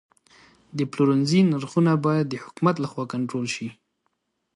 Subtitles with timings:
[0.77, 3.67] د پلورنځي نرخونه باید د حکومت لخوا کنټرول شي.